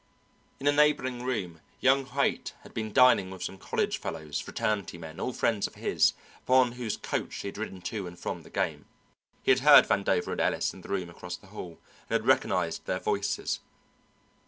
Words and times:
In 0.59 0.65
a 0.65 0.71
neighbouring 0.71 1.21
room 1.21 1.61
young 1.79 2.07
Haight 2.07 2.55
had 2.61 2.73
been 2.73 2.91
dining 2.91 3.29
with 3.29 3.43
some 3.43 3.59
college 3.59 3.99
fellows, 3.99 4.39
fraternity 4.39 4.97
men, 4.97 5.19
all 5.19 5.31
friends 5.31 5.67
of 5.67 5.75
his, 5.75 6.13
upon 6.39 6.71
whose 6.71 6.97
coach 6.97 7.35
he 7.35 7.49
had 7.49 7.59
ridden 7.59 7.81
to 7.83 8.07
and 8.07 8.17
from 8.17 8.41
the 8.41 8.49
game. 8.49 8.85
He 9.43 9.51
had 9.51 9.59
heard 9.59 9.85
Vandover 9.87 10.31
and 10.31 10.41
Ellis 10.41 10.73
in 10.73 10.81
the 10.81 10.89
room 10.89 11.11
across 11.11 11.35
the 11.37 11.45
hall 11.53 11.79
and 12.09 12.19
had 12.19 12.25
recognized 12.25 12.87
their 12.87 12.99
voices. 12.99 13.59